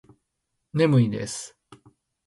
[0.73, 1.55] 眠いです